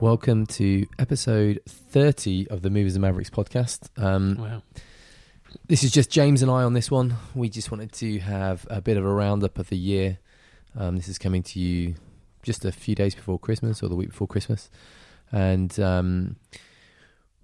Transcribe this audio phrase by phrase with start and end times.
[0.00, 3.88] Welcome to episode 30 of the Movers and Mavericks podcast.
[4.02, 4.62] Um, Wow.
[5.68, 7.14] this is just James and I on this one.
[7.34, 10.18] We just wanted to have a bit of a roundup of the year.
[10.76, 11.94] Um, this is coming to you
[12.42, 14.70] just a few days before Christmas or the week before Christmas.
[15.30, 16.36] And um,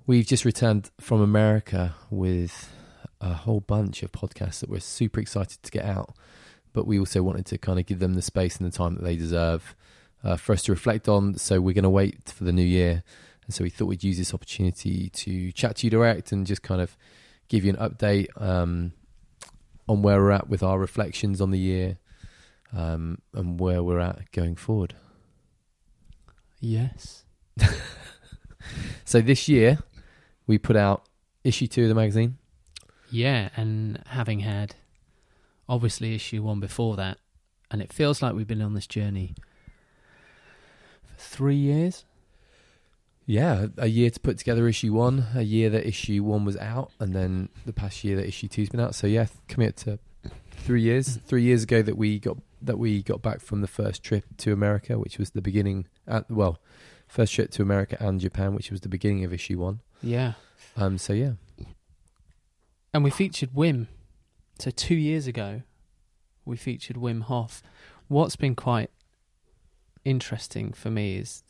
[0.06, 2.72] we've just returned from America with
[3.20, 6.14] a whole bunch of podcasts that we're super excited to get out.
[6.72, 9.04] But we also wanted to kind of give them the space and the time that
[9.04, 9.74] they deserve
[10.22, 11.36] uh, for us to reflect on.
[11.38, 13.02] So we're going to wait for the new year.
[13.46, 16.62] And so we thought we'd use this opportunity to chat to you direct and just
[16.62, 16.96] kind of
[17.48, 18.92] give you an update um,
[19.88, 21.98] on where we're at with our reflections on the year
[22.76, 24.94] um, and where we're at going forward.
[26.60, 27.24] Yes.
[29.08, 29.78] So this year,
[30.46, 31.06] we put out
[31.42, 32.36] issue two of the magazine.
[33.10, 34.74] Yeah, and having had
[35.68, 37.18] obviously issue one before that,
[37.70, 39.34] and it feels like we've been on this journey
[41.02, 42.04] for three years.
[43.26, 46.90] Yeah, a year to put together issue one, a year that issue one was out,
[46.98, 48.94] and then the past year that issue two's been out.
[48.94, 49.98] So yeah, coming up to
[50.50, 51.18] three years.
[51.26, 54.52] Three years ago that we got that we got back from the first trip to
[54.52, 55.86] America, which was the beginning.
[56.06, 56.58] At, well,
[57.06, 59.80] first trip to America and Japan, which was the beginning of issue one.
[60.02, 60.32] Yeah.
[60.76, 60.96] Um.
[60.96, 61.32] So yeah,
[62.94, 63.88] And we featured Wim.
[64.58, 65.62] So two years ago,
[66.44, 67.62] we featured Wim Hof.
[68.08, 68.90] What's been quite
[70.04, 71.44] interesting for me is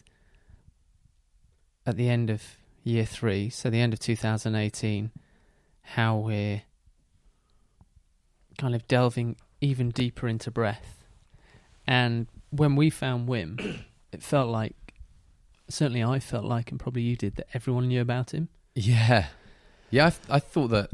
[1.86, 5.10] at the end of year three, so the end of 2018,
[5.82, 6.62] how we're
[8.58, 11.04] kind of delving even deeper into breath.
[11.86, 14.74] And when we found Wim, it felt like,
[15.68, 18.48] certainly I felt like, and probably you did, that everyone knew about him.
[18.74, 19.28] yeah,
[19.90, 20.06] yeah.
[20.06, 20.90] I, th- I thought that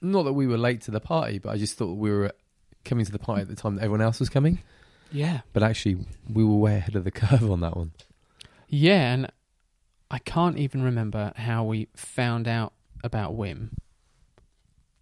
[0.00, 2.32] not that we were late to the party, but I just thought we were
[2.84, 4.60] coming to the party at the time that everyone else was coming.
[5.10, 5.40] Yeah.
[5.52, 5.98] But actually,
[6.28, 7.92] we were way ahead of the curve on that one.
[8.68, 9.32] Yeah, and
[10.10, 12.72] I can't even remember how we found out
[13.04, 13.70] about Wim.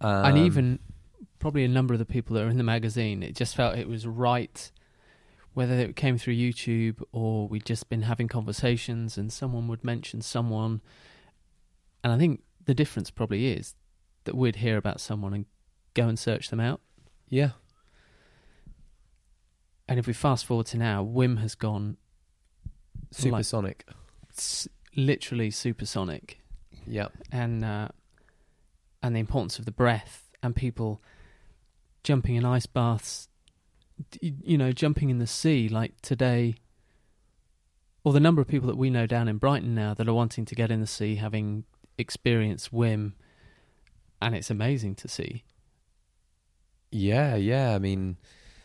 [0.01, 0.79] Um, and even
[1.39, 3.89] probably a number of the people that are in the magazine, it just felt it
[3.89, 4.71] was right,
[5.55, 10.23] whether it came through YouTube or we'd just been having conversations and someone would mention
[10.23, 10.81] someone.
[12.03, 13.75] And I think the difference probably is
[14.25, 15.47] that we'd hear about someone and
[15.95, 16.81] go and search them out.
[17.29, 17.51] yeah,
[19.89, 21.97] And if we fast forward to now, Wim has gone
[23.11, 23.85] supersonic.
[24.37, 26.41] s- literally supersonic.
[26.87, 27.89] yeah, and uh,
[29.03, 31.03] and the importance of the breath and people
[32.05, 33.29] jumping in ice baths,
[34.21, 36.55] you know, jumping in the sea like today,
[38.05, 40.45] or the number of people that we know down in Brighton now that are wanting
[40.45, 41.65] to get in the sea, having
[41.99, 43.15] experienced Wim,
[44.21, 45.45] and it's amazing to see.
[46.91, 47.75] yeah, yeah.
[47.75, 48.17] I mean,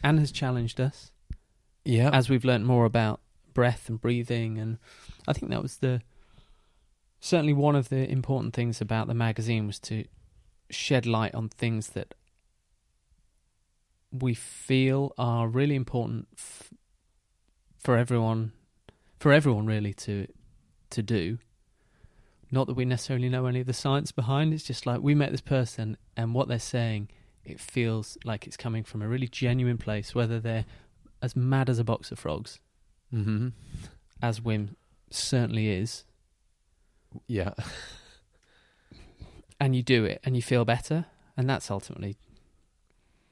[0.03, 1.11] And has challenged us
[1.83, 3.21] yeah, as we've learnt more about
[3.53, 4.77] breath and breathing, and
[5.27, 6.01] I think that was the
[7.19, 10.05] certainly one of the important things about the magazine was to
[10.69, 12.15] shed light on things that
[14.11, 16.73] we feel are really important f-
[17.77, 18.51] for everyone
[19.19, 20.27] for everyone really to
[20.89, 21.37] to do
[22.51, 25.31] not that we necessarily know any of the science behind it's just like we met
[25.31, 27.09] this person and what they're saying
[27.43, 30.65] it feels like it's coming from a really genuine place whether they're
[31.21, 32.59] as mad as a box of frogs
[33.11, 33.49] hmm
[34.21, 34.75] as Wim
[35.09, 36.03] certainly is
[37.27, 37.53] yeah,
[39.59, 41.05] and you do it and you feel better
[41.37, 42.17] and that's ultimately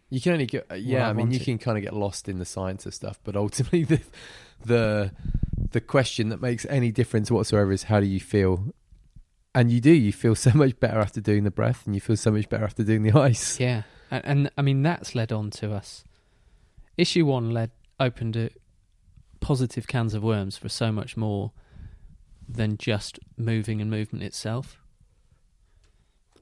[0.10, 1.08] You can only get, uh, yeah.
[1.08, 3.36] I I mean, you can kind of get lost in the science of stuff, but
[3.36, 4.02] ultimately, the
[4.66, 5.12] the
[5.72, 8.74] the question that makes any difference whatsoever is how do you feel?
[9.56, 9.92] And you do.
[9.92, 12.64] You feel so much better after doing the breath, and you feel so much better
[12.64, 13.60] after doing the ice.
[13.60, 16.04] Yeah, and, and I mean that's led on to us.
[16.98, 18.50] Issue one led opened a
[19.40, 21.52] positive cans of worms for so much more
[22.48, 24.80] than just moving and movement itself.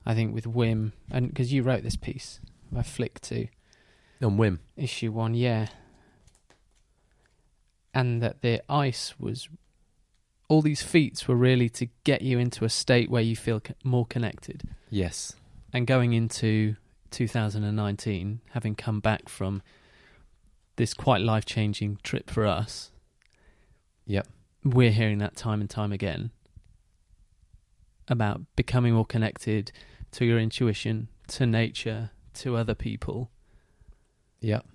[0.06, 2.40] I think with Wim, and because you wrote this piece,
[2.76, 3.48] I flick to
[4.22, 4.60] On whim.
[4.76, 5.68] issue one, yeah,
[7.94, 9.48] and that the ice was
[10.52, 14.06] all these feats were really to get you into a state where you feel more
[14.06, 15.34] connected Yes.
[15.72, 16.76] and going into
[17.12, 19.62] 2019, having come back from
[20.76, 22.92] this quite life changing trip for us,
[24.06, 24.28] Yep.
[24.66, 26.32] we're hearing that time and time again
[28.10, 29.72] about becoming more connected
[30.12, 33.32] to your intuition, to nature, to other people.
[34.42, 34.66] Yep.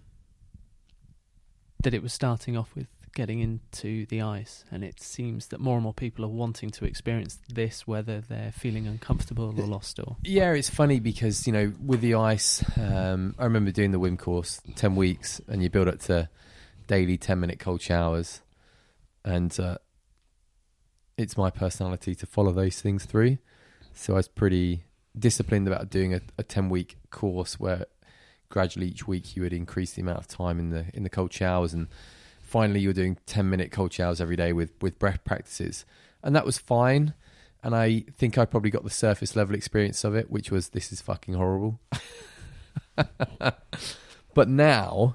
[1.82, 2.86] That it was starting off with
[3.16, 6.84] getting into the ice, and it seems that more and more people are wanting to
[6.84, 10.16] experience this, whether they're feeling uncomfortable or lost or.
[10.22, 14.18] Yeah, it's funny because you know with the ice, um, I remember doing the Wim
[14.18, 16.28] course, ten weeks, and you build up to
[16.86, 18.42] daily ten minute cold showers,
[19.24, 19.78] and uh,
[21.16, 23.38] it's my personality to follow those things through.
[23.94, 24.84] So I was pretty
[25.18, 27.86] disciplined about doing a, a ten week course where
[28.50, 31.32] gradually each week you would increase the amount of time in the in the cold
[31.32, 31.88] showers and
[32.46, 35.84] finally you're doing 10 minute cold showers every day with with breath practices.
[36.22, 37.14] And that was fine.
[37.62, 40.92] And i think i probably got the surface level experience of it which was this
[40.92, 41.80] is fucking horrible.
[44.34, 45.14] But now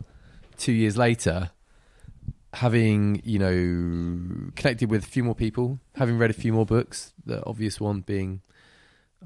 [0.58, 1.52] 2 years later
[2.54, 7.14] having you know connected with a few more people having read a few more books
[7.26, 8.42] the obvious one being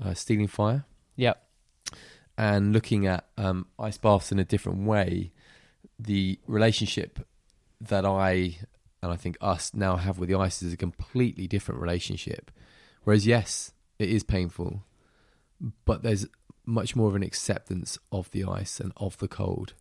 [0.04, 0.86] uh, stealing fire.
[1.16, 1.42] Yep.
[2.38, 5.32] and looking at um, ice baths in a different way,
[5.98, 7.26] the relationship
[7.82, 8.58] that I
[9.02, 12.50] and I think us now have with the ice is a completely different relationship.
[13.04, 14.84] Whereas, yes, it is painful,
[15.86, 16.26] but there's
[16.66, 19.74] much more of an acceptance of the ice and of the cold.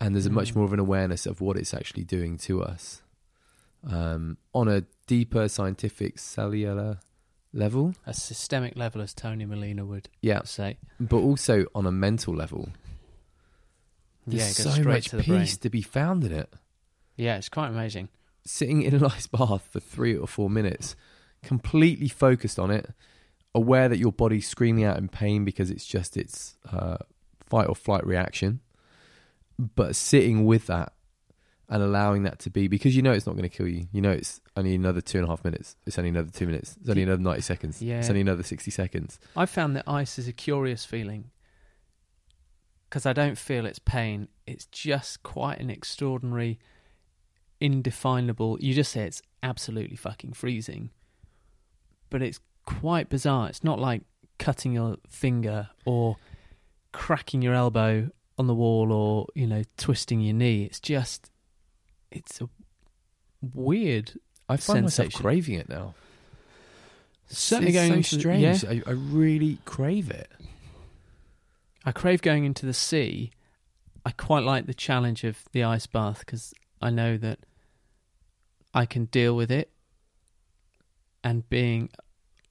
[0.00, 0.56] And there's a much Mm.
[0.56, 3.02] more of an awareness of what it's actually doing to us
[3.88, 6.98] um, on a deeper scientific cellular
[7.52, 7.94] level.
[8.06, 10.78] A systemic level, as Tony Molina would Yeah, say.
[10.98, 12.70] but also on a mental level.
[14.26, 15.40] There's yeah, so much to the brain.
[15.40, 16.52] peace to be found in it.
[17.16, 18.08] Yeah, it's quite amazing.
[18.44, 20.96] Sitting in an ice bath for three or four minutes,
[21.42, 22.90] completely focused on it,
[23.54, 26.96] aware that your body's screaming out in pain because it's just its uh,
[27.46, 28.60] fight or flight reaction,
[29.58, 30.92] but sitting with that
[31.68, 33.86] and allowing that to be because you know it's not going to kill you.
[33.92, 35.76] You know it's only another two and a half minutes.
[35.86, 36.76] It's only another two minutes.
[36.80, 37.80] It's only another ninety seconds.
[37.80, 38.00] Yeah.
[38.00, 39.18] It's only another sixty seconds.
[39.36, 41.30] I found that ice is a curious feeling
[42.94, 44.28] because I don't feel its pain.
[44.46, 46.60] It's just quite an extraordinary,
[47.60, 48.56] indefinable.
[48.60, 50.90] You just say it's absolutely fucking freezing,
[52.08, 53.48] but it's quite bizarre.
[53.48, 54.02] It's not like
[54.38, 56.18] cutting your finger or
[56.92, 60.62] cracking your elbow on the wall or you know twisting your knee.
[60.62, 61.32] It's just,
[62.12, 62.48] it's a
[63.42, 64.12] weird.
[64.48, 65.94] I find myself craving it now.
[67.26, 68.62] Certainly it's going so into the- strange.
[68.62, 68.70] yeah.
[68.70, 70.30] I, I really crave it.
[71.84, 73.30] I crave going into the sea.
[74.06, 77.40] I quite like the challenge of the ice bath because I know that
[78.72, 79.70] I can deal with it.
[81.22, 81.90] And being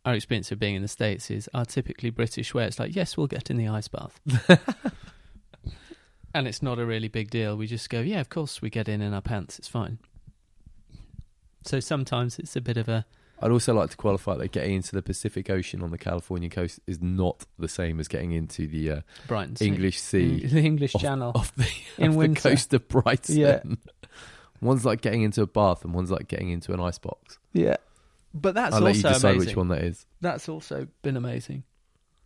[0.06, 3.16] our experience of being in the states is our typically British, where it's like, yes,
[3.16, 4.20] we'll get in the ice bath,
[6.34, 7.56] and it's not a really big deal.
[7.56, 9.60] We just go, yeah, of course, we get in in our pants.
[9.60, 10.00] It's fine.
[11.66, 13.06] So sometimes it's a bit of a
[13.44, 16.80] I'd also like to qualify that getting into the Pacific Ocean on the California coast
[16.88, 19.68] is not the same as getting into the uh, Brighton Sea.
[19.68, 21.68] English Sea Mm, the English off, Channel off the,
[21.98, 23.36] in off the coast of Brighton.
[23.36, 23.62] Yeah.
[24.62, 27.38] one's like getting into a bath and one's like getting into an ice box.
[27.52, 27.76] Yeah,
[28.34, 29.48] but that's I'll let you also decide amazing.
[29.48, 30.06] which one that is.
[30.22, 31.64] that's also been amazing.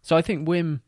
[0.04, 0.81] So I think Wim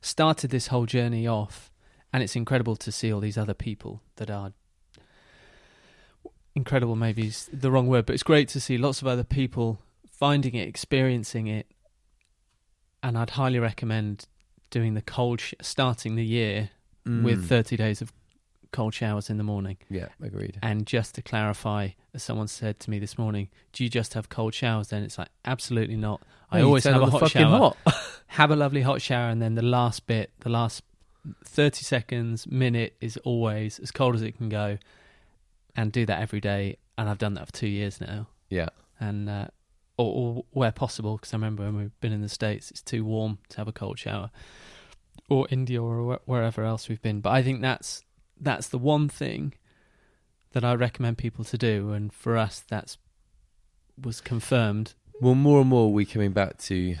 [0.00, 1.70] started this whole journey off,
[2.10, 4.54] and it's incredible to see all these other people that are
[6.54, 6.96] incredible.
[6.96, 9.80] Maybe is the wrong word, but it's great to see lots of other people
[10.10, 11.66] finding it, experiencing it,
[13.02, 14.26] and I'd highly recommend
[14.70, 16.70] doing the cold, sh- starting the year
[17.06, 17.48] with Mm.
[17.48, 18.12] 30 days of
[18.72, 19.76] cold showers in the morning.
[19.90, 20.58] yeah, agreed.
[20.62, 24.28] And just to clarify, as someone said to me this morning, do you just have
[24.30, 24.88] cold showers?
[24.88, 26.22] Then it's like absolutely not.
[26.50, 27.74] I always have a hot shower.
[27.86, 27.96] hot.
[28.28, 30.82] Have a lovely hot shower, and then the last bit, the last
[31.44, 34.78] thirty seconds, minute is always as cold as it can go,
[35.76, 36.78] and do that every day.
[36.96, 38.68] And I've done that for two years now, yeah,
[39.00, 39.48] and uh,
[39.96, 43.04] or, or where possible, because I remember when we've been in the states, it's too
[43.04, 44.30] warm to have a cold shower,
[45.28, 47.20] or India or wherever else we've been.
[47.20, 48.04] But I think that's
[48.40, 49.54] that's the one thing
[50.52, 52.96] that I recommend people to do, and for us, that's
[54.00, 54.94] was confirmed.
[55.20, 56.94] Well, more and more we're coming back to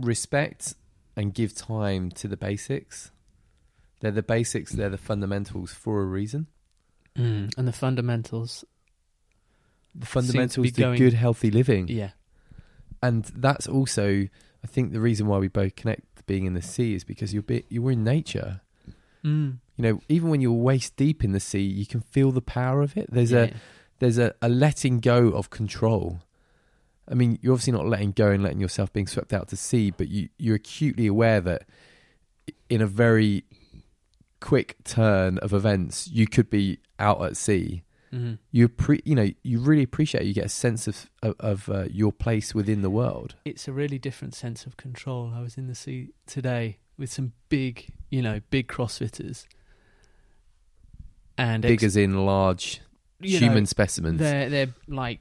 [0.00, 0.74] respect
[1.14, 3.11] and give time to the basics.
[4.02, 6.48] They're the basics, they're the fundamentals for a reason.
[7.16, 7.56] Mm.
[7.56, 8.64] And the fundamentals,
[9.94, 11.86] The fundamentals to going- good, healthy living.
[11.88, 12.10] yeah,
[13.00, 14.28] And that's also,
[14.64, 17.42] I think, the reason why we both connect being in the sea is because you're,
[17.44, 18.60] bit, you're in nature.
[19.24, 19.58] mm.
[19.76, 22.82] You know, even when you're waist deep in the sea, you can feel the power
[22.82, 23.06] of it.
[23.10, 23.44] There's yeah.
[23.44, 23.52] a
[24.00, 26.20] there's a, a letting go of control.
[27.08, 29.90] I mean, you're obviously not letting go and letting yourself being swept out to sea,
[29.92, 31.62] but you, you're acutely aware that
[32.68, 33.44] in a very
[34.42, 37.84] quick turn of events, you could be out at sea.
[38.12, 38.38] Mhm.
[38.50, 40.22] You pre, you know, you really appreciate.
[40.24, 40.26] It.
[40.26, 43.36] You get a sense of of, of uh, your place within the world.
[43.46, 45.32] It's a really different sense of control.
[45.34, 49.46] I was in the sea today with some big, you know, big CrossFitters,
[51.38, 52.82] and Big ex- as in large
[53.20, 54.18] you know, human specimens.
[54.18, 55.20] they're they're like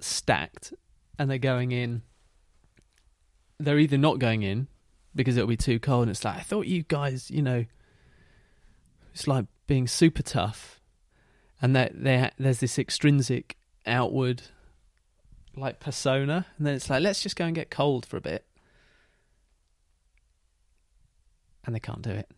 [0.00, 0.72] stacked,
[1.18, 2.02] and they're going in.
[3.60, 4.66] They're either not going in
[5.14, 7.64] because it'll be too cold, and it's like I thought you guys, you know,
[9.18, 10.80] it's like being super tough,
[11.60, 14.42] and that there there's this extrinsic outward
[15.56, 18.46] like persona, and then it's like let's just go and get cold for a bit,
[21.64, 22.30] and they can't do it.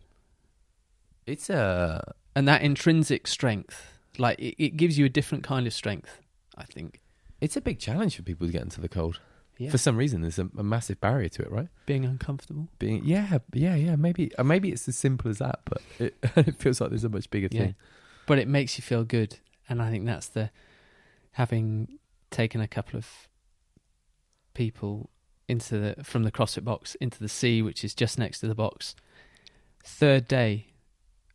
[1.27, 5.75] It's a And that intrinsic strength, like it, it gives you a different kind of
[5.75, 6.23] strength,
[6.57, 7.03] I think.
[7.43, 9.21] it's a big challenge for people to get into the cold.
[9.61, 9.71] Yeah.
[9.71, 11.69] For some reason, there's a, a massive barrier to it, right?
[11.87, 12.69] being uncomfortable.
[12.79, 13.95] Being yeah, yeah, yeah.
[13.97, 17.09] Maybe uh, maybe it's as simple as that, but it, it feels like there's a
[17.11, 17.61] much bigger Yeah.
[17.61, 17.75] thing.
[18.27, 19.39] But it makes you feel good.
[19.69, 20.51] And I think that's the
[21.33, 21.99] having
[22.31, 23.07] taken a couple of
[24.55, 25.11] people
[25.49, 28.55] into the from the CrossFit box into the sea, which is just next to the
[28.55, 28.95] box.
[29.85, 30.69] Third day,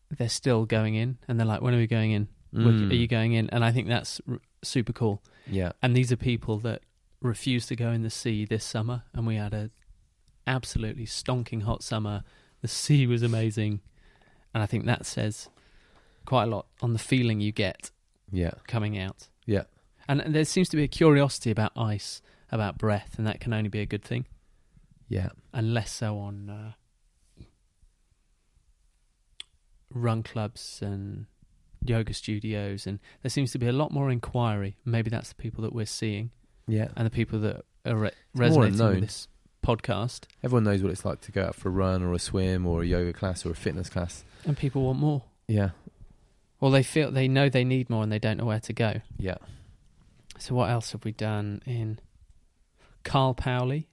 [0.10, 2.28] they're still going in, and they're like, "When are we going in?
[2.54, 2.92] Mm.
[2.92, 5.22] Are you going in?" And I think that's r- super cool.
[5.48, 6.82] Yeah, And these are people that
[7.26, 9.70] refused to go in the sea this summer, and we had a
[10.48, 12.24] absolutely stonking hot summer.
[12.62, 13.82] The sea was amazing,
[14.54, 15.50] and I think that says
[16.26, 17.92] quite a lot on the feeling you get
[18.32, 19.28] yeah, coming out.
[19.46, 19.64] yeah.
[20.08, 23.54] And, and there seems to be a curiosity about ice, about breath, and that can
[23.54, 24.26] only be a good thing,
[25.08, 26.72] Yeah, and less so on uh,
[29.90, 31.26] run clubs and
[31.84, 32.86] yoga studios.
[32.86, 34.78] And there seems to be a lot more inquiry.
[34.86, 36.32] Maybe that's the people that we're seeing.
[36.68, 36.88] Yeah.
[36.96, 39.28] and the people that are re- resonating with this
[39.64, 42.66] podcast, Everyone knows what it's like to go out for a run or a swim
[42.68, 44.24] or a yoga class or a fitness class.
[44.46, 45.24] and people want more.
[45.48, 45.70] Yeah,
[46.60, 49.02] Or they feel they know they need more and they don't know where to go.
[49.18, 49.36] yeah.
[50.38, 52.00] So what else have we done in
[53.04, 53.88] Carl Paoli,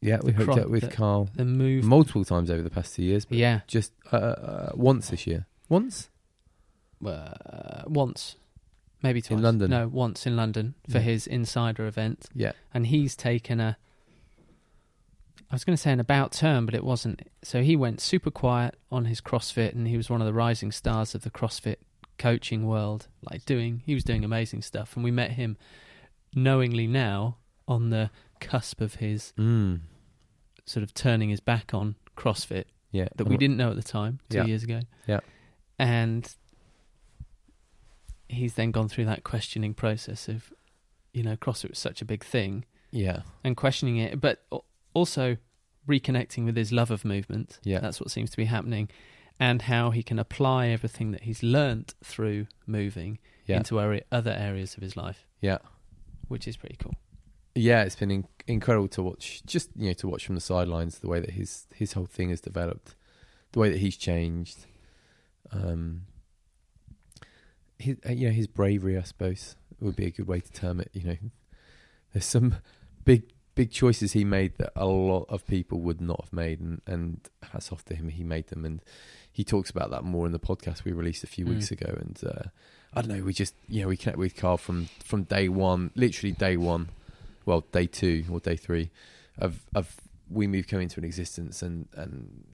[0.00, 1.84] Yeah, we hooked up with the- Carl the move?
[1.84, 5.46] multiple times over the past two years, but yeah, just uh, uh, once this year.
[5.68, 6.08] Once?
[7.04, 8.36] uh, once,
[9.04, 9.40] maybe twice.
[9.40, 9.70] London?
[9.70, 11.04] No, once in London for Yeah.
[11.04, 13.76] his insider event, Yeah, and he's taken a.
[15.50, 17.22] I was going to say an about turn, but it wasn't.
[17.44, 20.72] So he went super quiet on his CrossFit, and he was one of the rising
[20.72, 21.76] stars of the CrossFit
[22.18, 23.06] coaching world.
[23.30, 25.56] Like doing, he was doing amazing stuff, and we met him
[26.34, 27.36] knowingly now
[27.68, 29.80] on the cusp of his mm.
[30.64, 33.08] sort of turning his back on CrossFit yeah.
[33.16, 34.44] that we didn't know at the time two Yeah.
[34.46, 34.80] years ago.
[35.06, 35.20] Yeah.
[35.78, 36.34] and
[38.28, 40.52] he's then gone through that questioning process of,
[41.12, 44.46] you know, CrossFit was such a big thing, Yeah, and questioning it, but
[44.94, 45.36] also
[45.88, 47.58] reconnecting with his love of movement.
[47.62, 47.80] Yeah.
[47.80, 48.88] That's what seems to be happening.
[49.38, 54.30] And how he can apply everything that he's learnt through moving yeah, into area, other
[54.30, 55.58] areas of his life, yeah.
[56.28, 56.94] which is pretty cool.
[57.56, 59.42] Yeah, it's been in- incredible to watch.
[59.44, 62.30] Just you know, to watch from the sidelines the way that his his whole thing
[62.30, 62.94] has developed,
[63.52, 64.66] the way that he's changed.
[65.50, 66.02] Um,
[67.78, 70.80] his uh, you know his bravery, I suppose, would be a good way to term
[70.80, 70.90] it.
[70.92, 71.16] You know,
[72.12, 72.56] there's some
[73.04, 76.80] big big choices he made that a lot of people would not have made, and
[76.86, 77.20] and
[77.52, 78.80] hats off to him, he made them, and
[79.32, 81.48] he talks about that more in the podcast we released a few Mm.
[81.50, 82.20] weeks ago, and.
[82.24, 82.48] Uh,
[82.96, 83.24] I don't know.
[83.24, 86.90] We just, you know, we connect with Carl from from day one, literally day one,
[87.44, 88.92] well, day two or day three
[89.36, 89.96] of of
[90.30, 92.44] we move coming into an existence, and and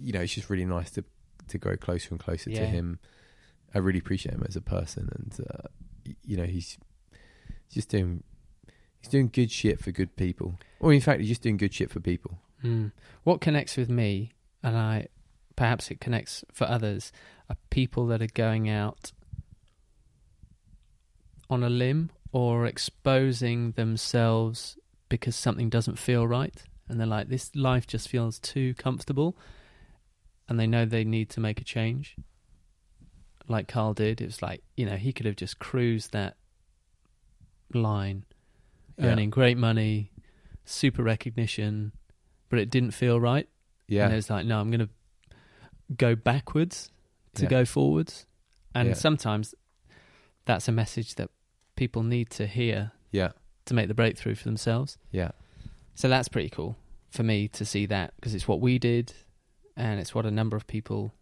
[0.00, 1.04] you know, it's just really nice to
[1.48, 3.00] to grow closer and closer to him.
[3.74, 6.78] I really appreciate him as a person, and uh, you know, he's
[7.70, 8.22] just doing
[9.00, 10.58] he's doing good shit for good people.
[10.80, 12.38] Or in fact, he's just doing good shit for people.
[12.64, 12.92] Mm.
[13.24, 15.08] What connects with me, and I
[15.56, 17.12] perhaps it connects for others,
[17.48, 19.12] are people that are going out
[21.50, 26.62] on a limb or exposing themselves because something doesn't feel right.
[26.88, 29.36] And they're like, this life just feels too comfortable.
[30.48, 32.16] And they know they need to make a change.
[33.48, 34.20] Like Carl did.
[34.20, 36.36] It was like, you know, he could have just cruised that
[37.74, 38.24] line,
[38.98, 39.06] Yeah.
[39.12, 40.12] earning great money,
[40.64, 41.92] super recognition,
[42.48, 43.48] but it didn't feel right.
[43.88, 45.34] Yeah, And it's like, no, I'm going to
[45.96, 46.90] go backwards
[47.34, 47.48] to Yeah.
[47.48, 48.26] go forwards.
[48.74, 48.94] And Yeah.
[48.94, 49.54] sometimes
[50.44, 51.30] that's a message that
[51.76, 53.32] people need to hear yeah,
[53.64, 54.96] to make the breakthrough for themselves.
[55.10, 55.32] yeah,
[55.94, 56.76] So that's pretty cool
[57.10, 59.12] for me to see that because it's what we did
[59.76, 61.12] and it's what a number of people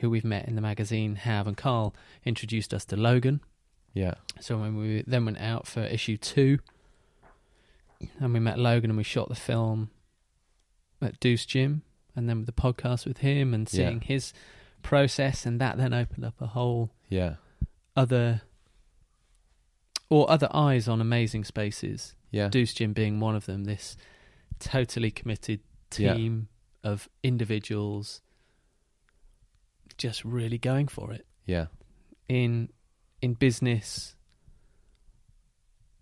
[0.00, 1.46] who we've met in the magazine have.
[1.46, 3.40] And Carl introduced us to Logan.
[3.94, 6.58] yeah, So when we then went out for issue two,
[8.18, 9.90] and we met Logan and we shot the film
[11.02, 11.82] at Deuce Gym,
[12.16, 13.88] and then with the podcast with him and Yeah.
[13.88, 14.32] seeing his
[14.82, 17.34] process, and that then opened up a whole yeah,
[17.96, 18.42] other
[20.08, 22.14] or other eyes on amazing spaces.
[22.30, 23.64] yeah, Deuce Gym being one of them.
[23.64, 23.96] This
[24.58, 25.60] totally committed
[25.98, 26.14] Yeah.
[26.14, 26.48] team
[26.84, 28.20] of individuals
[30.00, 31.26] just really going for it.
[31.46, 31.66] Yeah.
[32.28, 32.68] in
[33.22, 34.14] in business,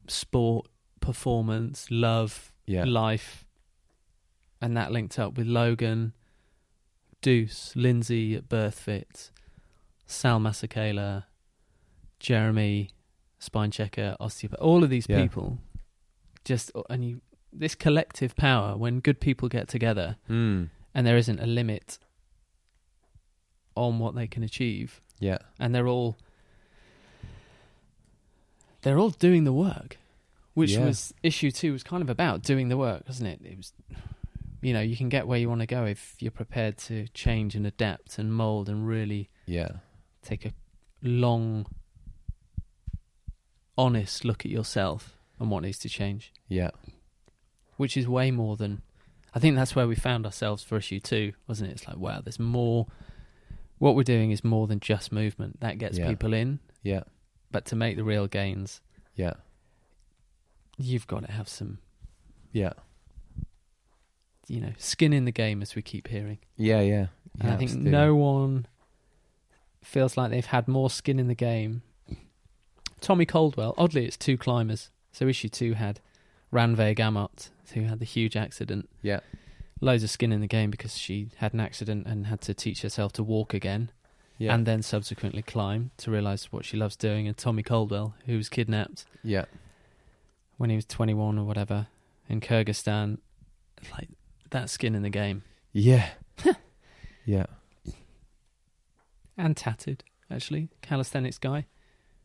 [0.09, 0.69] sport,
[1.01, 2.85] performance, love, Yeah.
[2.85, 3.45] life,
[4.61, 6.13] and that linked up with Logan,
[7.23, 9.31] Deuce, Lindsay at BirthFit,
[10.07, 11.25] Sal Masekela,
[12.21, 12.91] Jeremy,
[13.39, 15.23] spine checker, osteopath, all of these Yeah.
[15.23, 15.59] people,
[16.45, 17.21] just and you
[17.53, 20.69] this collective power when good people get together Mm.
[20.95, 21.99] and there isn't a limit
[23.79, 25.39] on what they can achieve Yeah.
[25.59, 26.17] and they're all
[28.83, 29.97] they're all doing the work
[30.55, 30.85] which Yeah.
[30.87, 33.73] was issue 2 was kind of about doing the work wasn't it it was
[34.61, 37.55] you know you can get where you want to go if you're prepared to change
[37.55, 39.69] and adapt and mold and really Yeah.
[40.23, 40.53] take a
[41.03, 41.67] long
[43.77, 46.71] honest look at yourself and what needs to change Yeah.
[47.77, 48.83] which is way more than
[49.35, 52.21] I think that's where we found ourselves for issue 2 wasn't it it's like wow
[52.21, 52.87] there's more
[53.79, 56.09] what we're doing is more than just movement that gets Yeah.
[56.09, 57.05] people in Yeah.
[57.51, 58.81] but to make the real gains
[59.15, 59.35] Yeah.
[60.77, 61.79] you've got to have some,
[62.53, 62.73] Yeah.
[64.47, 66.39] you know, skin in the game, as we keep hearing.
[66.57, 66.81] Yeah.
[66.81, 67.07] Yeah.
[67.41, 67.91] And I think absolutely.
[67.91, 68.67] no one
[69.83, 71.83] feels like they've had more skin in the game.
[73.01, 74.91] Tommy Caldwell, oddly, it's two climbers.
[75.13, 76.01] So issue two had
[76.53, 78.89] Ranveig Gamot, who had the huge accident.
[79.03, 79.21] Yeah.
[79.81, 82.83] Loads of skin in the game because she had an accident and had to teach
[82.83, 83.91] herself to walk again,
[84.39, 84.55] Yeah.
[84.55, 87.29] and then subsequently climb to realise what she loves doing.
[87.29, 89.45] And Tommy Caldwell, who was kidnapped yeah.
[90.57, 91.87] when he was 21 or whatever
[92.29, 93.19] in Kyrgyzstan,
[93.93, 94.09] like
[94.51, 95.43] that skin in the game.
[95.73, 96.09] Yeah.
[97.25, 97.47] yeah.
[99.37, 101.67] and tatted actually calisthenics guy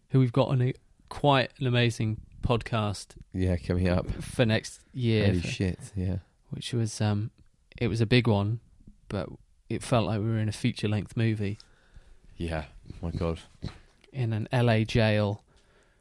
[0.09, 0.73] who we've got on a
[1.09, 3.57] quite an amazing podcast Yeah.
[3.57, 4.09] Coming up.
[4.21, 5.79] for next year Holy for- shit.
[5.95, 6.17] Yeah.
[6.49, 7.31] which was um
[7.77, 8.59] it was a big one
[9.09, 9.27] but
[9.69, 11.57] it felt like we were in a feature length movie
[12.37, 12.65] Yeah.
[13.01, 13.39] My God.
[14.11, 15.43] in an LA jail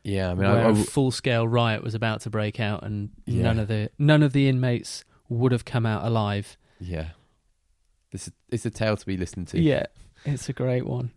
[0.05, 0.31] Yeah.
[0.31, 2.83] I mean, I, where I a w- full scale riot was about to break out
[2.85, 3.43] and Yeah.
[3.43, 7.11] none of the none of the inmates would have come out alive yeah.
[8.11, 9.61] This is it's a tale to be listened to.
[9.61, 9.85] yeah
[10.25, 11.11] it's a great one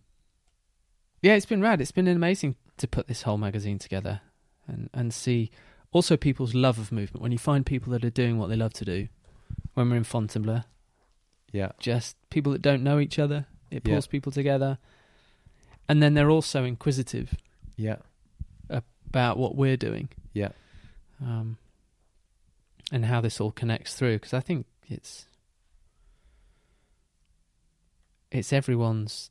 [1.22, 4.20] yeah it's been rad it's been amazing to put this whole magazine together
[4.66, 5.50] and and see
[5.92, 8.72] also people's love of movement when you find people that are doing what they love
[8.72, 9.08] to do
[9.76, 10.62] when we're in Fontainebleau
[11.52, 11.72] Yeah.
[11.78, 13.92] just people that don't know each other it Yeah.
[13.94, 14.78] pulls people together
[15.88, 17.34] and then they're also inquisitive
[17.76, 17.98] Yeah.
[18.68, 20.50] about what we're doing Yeah.
[21.20, 21.58] um,
[22.92, 25.28] and how this all connects through because I think it's
[28.30, 29.30] it's everyone's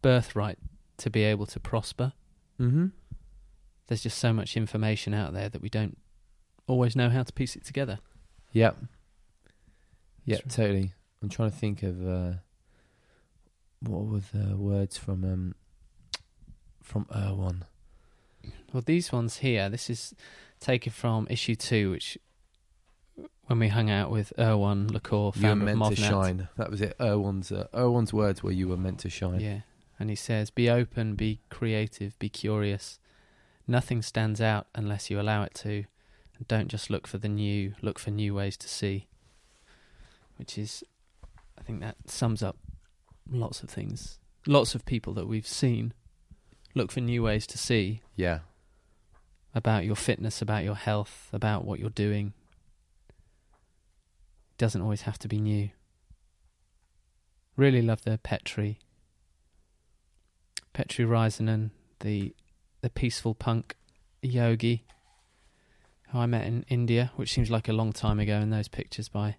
[0.00, 0.58] birthright
[0.98, 2.12] to be able to prosper.
[2.60, 2.86] Mm-hmm.
[3.88, 5.98] There's just so much information out there that we don't
[6.66, 7.98] always know how to piece it together.
[8.52, 8.72] Yeah.
[10.24, 10.92] Yeah, That's totally.
[11.22, 12.32] I'm trying to think of uh,
[13.80, 15.54] what were the words from um
[16.82, 17.62] from Erwan.
[18.72, 20.14] Well, these ones here, this is
[20.60, 22.18] taken from issue two, which
[23.46, 26.48] when we hung out with Erwan Le Corre, You were meant to shine.
[26.56, 26.96] That was it.
[26.98, 29.40] Erwan's uh, Erwan's words were you were meant to shine.
[29.40, 29.60] Yeah.
[29.98, 32.98] And he says, be open, be creative, be curious.
[33.68, 35.84] Nothing stands out unless you allow it to.
[36.36, 39.06] And don't just look for the new, look for new ways to see.
[40.42, 40.82] Which is,
[41.56, 42.56] I think that sums up
[43.30, 44.18] lots of things.
[44.44, 45.94] Lots of people that we've seen
[46.74, 48.40] look for new ways to see Yeah.
[49.54, 52.32] about your fitness, about your health, about what you're doing.
[54.58, 55.70] Doesn't always have to be new.
[57.56, 58.80] Really love the Petri.
[60.72, 62.34] Petri Räisänen, the
[62.80, 63.76] the peaceful punk
[64.22, 64.84] yogi
[66.08, 69.08] who I met in India, which seems like a long time ago in those pictures
[69.08, 69.36] by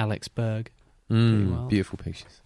[0.00, 0.70] Alex Berg.
[1.10, 1.66] Mm, well.
[1.68, 2.40] Beautiful pictures.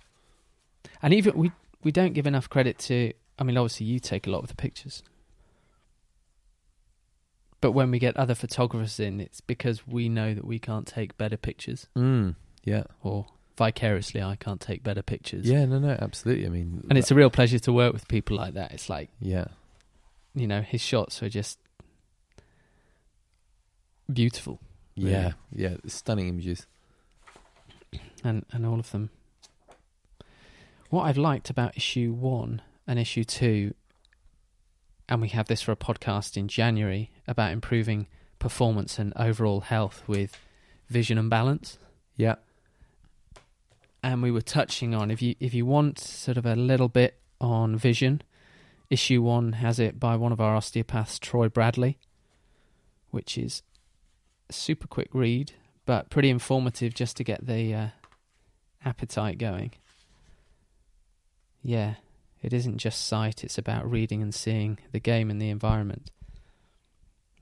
[1.02, 4.30] And even we we don't give enough credit to I mean obviously you take a
[4.30, 5.02] lot of the pictures.
[7.60, 11.16] But when we get other photographers in, it's because we know that we can't take
[11.16, 12.84] better pictures Mm, yeah.
[13.02, 15.46] or vicariously I can't take better pictures.
[15.48, 15.64] Yeah.
[15.64, 15.78] No.
[15.78, 15.96] No.
[16.00, 16.46] Absolutely.
[16.46, 18.72] I mean, And it's a real pleasure to work with people like that.
[18.72, 19.46] It's like, yeah.
[20.34, 21.58] you know, his shots are just
[24.12, 24.58] beautiful
[24.94, 25.32] Yeah.
[25.52, 25.76] Yeah.
[25.86, 26.66] Stunning images.
[28.24, 29.10] And and all of them.
[30.90, 33.74] What I've liked about issue 1 and issue 2
[35.08, 38.06] and we have this for a podcast in January about improving
[38.38, 40.38] performance and overall health with
[40.88, 41.78] vision and balance.
[42.16, 42.36] Yeah.
[44.02, 47.18] And we were touching on if you if you want sort of a little bit
[47.40, 48.22] on vision,
[48.90, 51.98] issue one has it by one of our osteopaths, Troy Bradley,
[53.10, 53.62] which is
[54.48, 55.52] a super quick read,
[55.86, 57.88] but pretty informative just to get the uh,
[58.84, 59.72] appetite going.
[61.62, 61.94] Yeah,
[62.42, 66.10] it isn't just sight; it's about reading and seeing the game and the environment.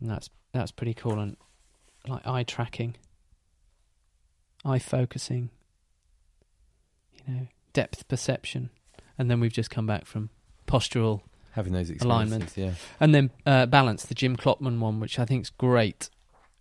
[0.00, 1.18] And that's that's pretty cool.
[1.18, 1.36] And
[2.06, 2.96] like eye tracking,
[4.64, 5.50] eye focusing,
[7.26, 8.70] you know, depth perception,
[9.18, 10.30] and then we've just come back from
[10.66, 12.56] postural Having those Alignment.
[12.56, 12.72] yeah.
[12.98, 16.08] and then uh, balance, the Jim Klopman one, which I think is great,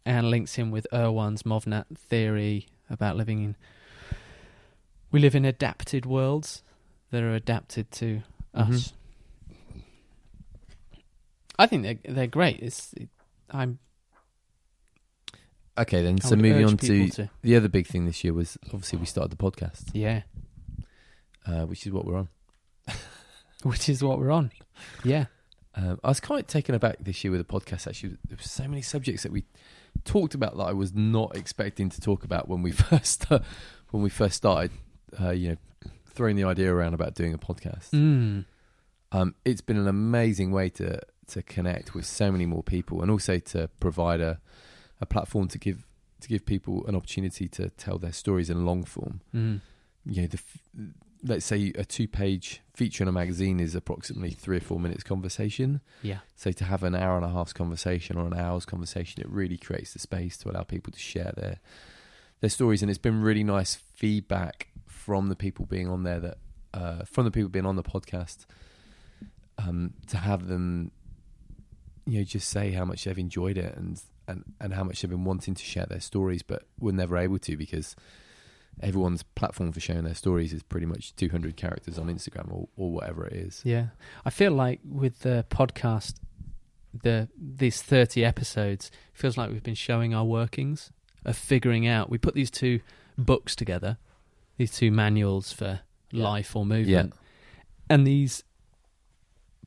[0.06, 3.56] and links in with Erwan's Movnat theory about living in.
[5.12, 6.64] We live in adapted worlds
[7.12, 8.22] that are adapted to
[8.56, 8.74] Mhm.
[8.76, 8.94] us.
[11.60, 12.60] I think they're they're great.
[12.60, 13.10] It's it,
[13.50, 13.80] I'm
[15.78, 16.18] Okay, then.
[16.24, 19.06] I So moving on people to the other big thing this year was obviously we
[19.06, 20.24] started the podcast, yeah,
[21.46, 22.30] uh, which is what we're on.
[23.64, 24.52] which is what we're on.
[25.04, 25.26] Yeah,
[25.76, 27.88] Um, I was quite taken aback this year with the podcast.
[27.88, 29.46] Actually, there were so many subjects that we
[30.04, 33.26] talked about that I was not expecting to talk about when we first
[33.92, 34.72] when we first started.
[35.20, 35.58] Uh, you know,
[36.06, 37.90] throwing the idea around about doing a podcast.
[37.92, 38.46] mm.
[39.14, 43.12] Um, it's been an amazing way to to connect with so many more people, and
[43.12, 44.40] also to provide a
[45.00, 45.86] a platform to give
[46.22, 49.22] to give people an opportunity to tell their stories in long form.
[49.36, 49.62] Mm.
[50.06, 50.60] You know, the f-
[51.24, 55.04] let's say a two page feature in a magazine is approximately three or four minutes
[55.04, 55.82] conversation.
[56.02, 59.30] yeah, So to have an hour and a half's conversation or an hour's conversation, it
[59.30, 61.60] really creates the space to allow people to share their
[62.40, 64.70] their stories, and it's been really nice feedback
[65.06, 66.38] from the people being on there that
[66.74, 68.46] uh, from the people being on the podcast
[69.58, 70.92] um, to have them,
[72.06, 75.10] you know, just say how much they've enjoyed it and and and how much they've
[75.10, 77.96] been wanting to share their stories, but were never able to because
[78.82, 82.92] everyone's platform for sharing their stories is pretty much 200 characters on Instagram or, or
[82.92, 83.62] whatever it is.
[83.66, 83.88] yeah.
[84.24, 86.16] I feel like with the podcast,
[86.94, 90.92] the these thirty episodes feels like we've been showing our workings
[91.26, 92.10] of figuring out.
[92.10, 92.82] We put these two
[93.18, 93.98] books together,
[94.62, 96.24] these two manuals for Yeah.
[96.24, 97.14] life or movement,
[97.90, 98.44] and these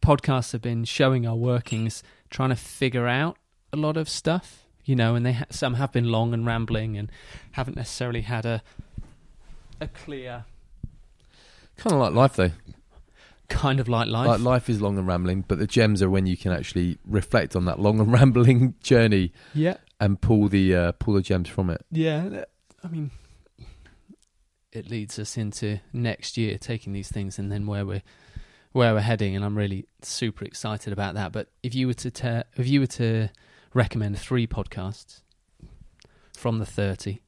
[0.01, 3.37] podcasts have been showing our workings, trying to figure out
[3.73, 4.67] a lot of stuff.
[4.85, 7.11] You know, and they ha- some have been long and rambling and
[7.53, 8.63] haven't necessarily had a
[9.81, 10.45] a clear
[11.77, 12.53] Kind of like life though.
[13.49, 14.27] kind of like life.
[14.29, 17.57] Like life is long and rambling, but the gems are when you can actually reflect
[17.57, 21.71] on that long and rambling journey yeah, and pull the uh, pull the gems from
[21.71, 21.85] it.
[21.91, 22.45] Yeah,
[22.85, 23.11] I mean,
[24.75, 28.03] it leads us into next year, taking these things and then where we're
[28.73, 31.31] where we're heading, and I'm really super excited about that.
[31.31, 33.29] But if you were to te- if you were to
[33.73, 35.23] recommend three podcasts
[36.37, 37.23] from the thirty,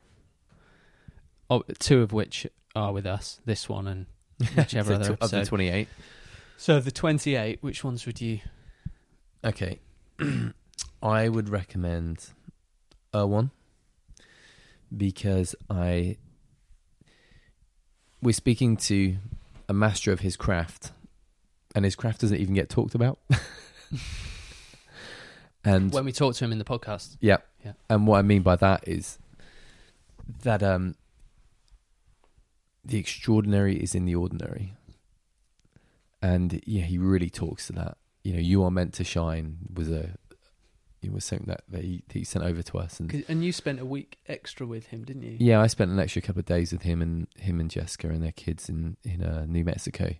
[1.48, 4.06] oh, two of which are with us, this one and
[4.56, 5.88] whichever other tw- of the twenty eight.
[6.56, 8.40] So the twenty-eight, which ones would you?
[9.44, 9.78] Okay,
[11.02, 12.30] I would recommend
[13.14, 13.50] Erwan
[14.94, 16.16] because I
[18.22, 19.16] we're speaking to
[19.68, 20.92] a master of his craft,
[21.74, 23.18] and his craft doesn't even get talked about.
[25.64, 27.38] and When we talk to him in the podcast, Yeah.
[27.64, 27.72] Yeah.
[27.90, 29.18] And what I mean by that is
[30.42, 30.94] that um
[32.85, 34.74] the extraordinary is in the ordinary.
[36.22, 37.96] And yeah, he really talks to that.
[38.22, 40.16] You know, you are meant to shine was a
[41.07, 43.85] it was something that, he, he sent over to us and and you spent a
[43.85, 45.37] week extra with him, didn't you?
[45.40, 48.23] yeah, I spent an extra couple of days with him and him and Jessica and
[48.23, 50.14] their kids in in uh, New Mexico,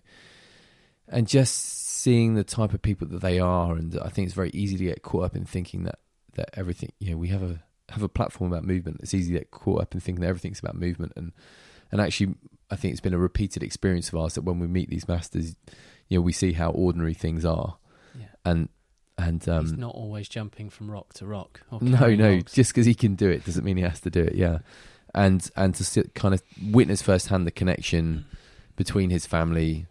[1.07, 1.55] and just
[2.01, 4.83] seeing the type of people that they are, and I think it's very easy to
[4.83, 5.99] get caught up in thinking that
[6.35, 8.99] that everything, you know, we have a have a platform about movement.
[9.01, 11.31] It's easy to get caught up in thinking that everything's about movement, and
[11.91, 12.35] and actually,
[12.69, 15.55] I think it's been a repeated experience of ours that when we meet these masters,
[16.09, 17.77] you know, we see how ordinary things are,
[18.17, 18.25] Yeah.
[18.45, 18.69] and
[19.17, 21.61] and He's um, not always jumping from rock to rock.
[21.81, 22.35] No, no.
[22.35, 22.53] logs.
[22.53, 24.35] Just because he can do it doesn't mean he has to do it.
[24.35, 24.59] Yeah,
[25.15, 28.25] and and to sit, kind of witness firsthand the connection
[28.75, 29.87] between his family,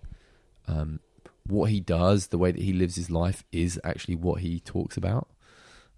[0.68, 1.00] um,
[1.46, 4.96] what he does, the way that he lives his life is actually what he talks
[4.96, 5.28] about.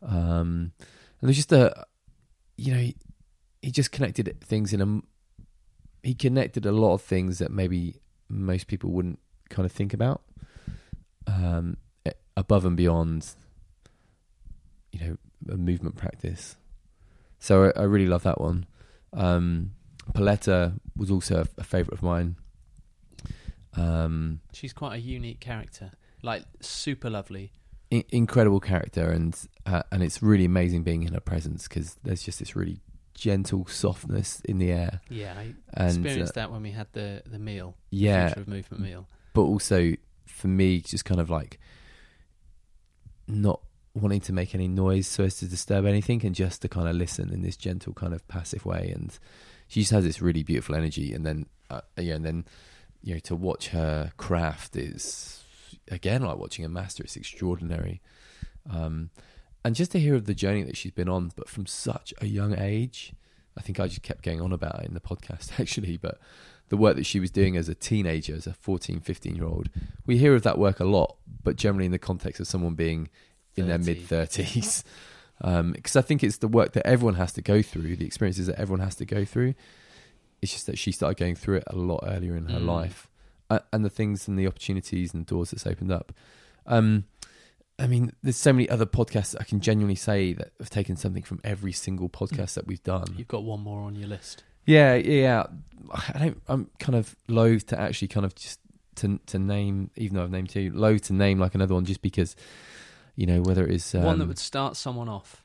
[0.03, 0.73] Um,
[1.21, 1.87] and there's just a,
[2.57, 2.97] you know, he,
[3.61, 6.07] he just connected things in a.
[6.07, 9.19] He connected a lot of things that maybe most people wouldn't
[9.51, 10.23] kind of think about.
[11.27, 11.77] Um,
[12.39, 13.27] above and beyond
[14.93, 15.17] you know
[15.53, 16.57] a movement practice.
[17.39, 18.67] So I, I really love that one.
[19.13, 19.73] Um,
[20.13, 22.37] Paletta was also a, a favorite of mine.
[23.75, 27.53] Um, She's quite a unique character, like super lovely.
[27.93, 32.23] i- incredible character, and uh, and it's really amazing being in her presence because there's
[32.23, 32.81] just this really
[33.15, 37.23] gentle softness in the air, Yeah, I and experienced uh, that when we had the
[37.27, 39.07] the meal, yeah, Movement meal.
[39.35, 39.93] but also
[40.27, 41.59] for me, just kind of like
[43.29, 43.61] not
[43.95, 46.97] wanting to make any noise so as to disturb anything, and just to kind of
[46.97, 48.93] listen in this gentle, kind of passive way.
[48.95, 49.17] And
[49.67, 51.13] she just has this really beautiful energy.
[51.13, 52.45] And then, uh, yeah, and then
[53.03, 55.45] you know, to watch her craft is
[55.91, 57.03] again like watching a master.
[57.03, 58.01] It's extraordinary,
[58.71, 59.11] um,
[59.65, 62.27] and just to hear of the journey that she's been on, but from such a
[62.27, 63.13] young age.
[63.57, 66.21] I think I just kept going on about it in the podcast actually, but
[66.69, 69.69] the work that she was doing as a teenager, as a 14, 15 year old,
[70.07, 73.09] we hear of that work a lot, but generally in the context of someone being
[73.57, 74.85] in their mid 30s.
[75.73, 78.59] Because I think it's the work that everyone has to go through, the experiences that
[78.59, 79.55] everyone has to go through.
[80.43, 82.67] It's just that she started going through it a lot earlier in her Mm.
[82.67, 83.09] life,
[83.51, 86.13] uh, and the things and the opportunities and doors that's opened up.
[86.67, 87.05] Um,
[87.81, 91.23] I mean, there's so many other podcasts I can genuinely say that have taken something
[91.23, 93.15] from every single podcast that we've done.
[93.17, 94.43] You've got one more on your list.
[94.67, 95.45] Yeah, yeah.
[95.93, 96.43] I don't.
[96.49, 98.59] I'm kind of loath to actually kind of just
[98.99, 102.03] to to name, even though I've named two, loath to name like another one, just
[102.03, 102.37] because
[103.17, 105.45] you know whether it is um, one that would start someone off.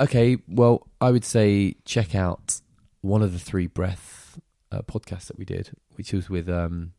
[0.00, 2.60] Okay, well, I would say check out
[3.00, 4.38] one of the three breath
[4.72, 6.92] uh, podcasts that we did, which was with um,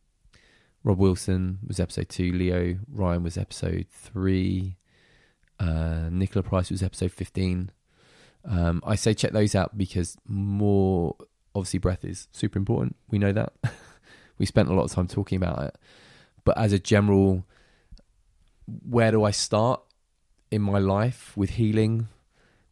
[0.82, 4.76] Rob Wilson was episode two, Leo Ryan was episode three,
[5.60, 7.70] uh, Nicola Price was episode fifteen.
[8.44, 11.16] Um, I say check those out because more
[11.54, 12.96] obviously breath is super important.
[13.10, 13.52] We know that.
[14.38, 15.76] we spent a lot of time talking about it,
[16.44, 17.44] but as a general,
[18.88, 19.80] where do I start
[20.50, 22.08] in my life with healing?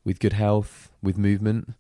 [0.07, 1.73] with good health, with movement.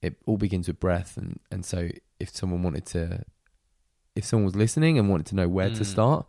[0.00, 3.22] It all begins with breath, and and so if someone wanted to,
[4.14, 5.86] if someone was listening and wanted to know where to Mm.
[5.86, 6.26] start,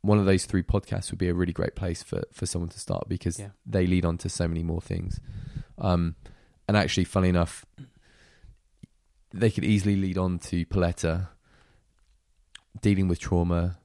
[0.00, 2.80] one of those three podcasts would be a really great place for for someone to
[2.80, 3.50] start because Yeah.
[3.66, 5.20] they lead on to so many more things.
[5.76, 6.14] Um,
[6.66, 7.66] and actually, funny enough,
[9.32, 11.28] they could easily lead on to Paletta,
[12.80, 13.78] dealing with trauma,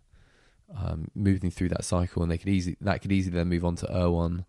[0.76, 3.76] um, moving through that cycle, and they could easily that could easily then move on
[3.78, 4.46] to Erwan,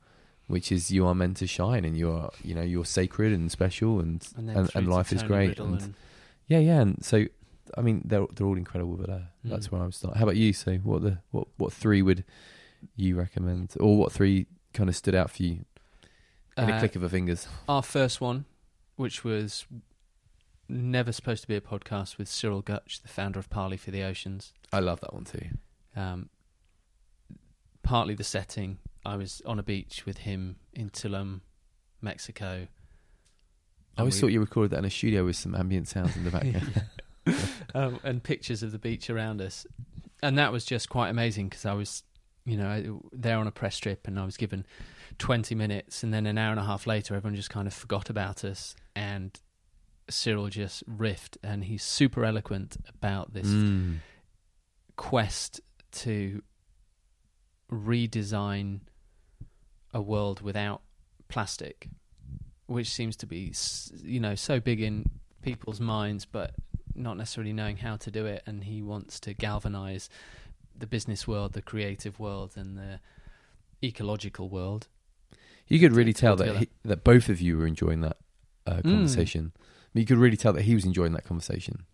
[0.47, 3.51] which is you are meant to shine, and you are you know you're sacred and
[3.51, 5.95] special, and And, and, and life is great, and and-
[6.49, 7.25] yeah, yeah, and so
[7.77, 9.73] I mean they're they're all incredible, but uh, that's Mm.
[9.73, 10.17] where I would start.
[10.17, 10.53] How about you?
[10.53, 12.25] So what the what what three would
[12.97, 15.65] you recommend, or what three kind of stood out for you
[16.59, 17.49] in a Uh, click of a fingers?
[17.69, 18.45] our first one,
[18.97, 19.67] which was
[20.69, 24.03] never supposed to be a podcast with Cyril Gutsch, the founder of Parley for the
[24.03, 24.53] Oceans.
[24.73, 25.47] I love that one too.
[25.95, 26.29] Um,
[27.83, 28.79] partly the setting.
[29.05, 31.41] I was on a beach with him in Tulum,
[32.01, 32.67] Mexico.
[33.97, 36.25] I always And thought you recorded that in a studio with some ambient sounds in
[36.25, 36.85] the background.
[37.75, 39.67] um, and pictures of the beach around us,
[40.23, 42.03] and that was just quite amazing because I was,
[42.45, 44.67] you know, there on a press trip, and I was given
[45.19, 48.11] twenty minutes, and then an hour and a half later, everyone just kind of forgot
[48.11, 49.39] about us, and
[50.09, 53.99] Cyril just riffed, and he's super eloquent about this Mm.
[54.97, 55.61] quest
[55.93, 56.43] to
[57.71, 58.81] redesign
[59.93, 60.83] a world without
[61.29, 61.89] plastic,
[62.67, 63.53] which seems to be,
[64.03, 65.11] you know, so big in
[65.43, 66.55] people's minds, but
[66.95, 68.43] not necessarily knowing how to do it.
[68.47, 70.09] And he wants to galvanize
[70.79, 73.01] the business world, the creative world, and the
[73.83, 74.89] ecological world.
[75.69, 78.19] You could really tell that he, that both of you were enjoying that
[78.67, 78.91] uh, Mm.
[78.91, 79.53] conversation.
[79.55, 79.63] But
[79.99, 81.85] you could really tell that he was enjoying that conversation.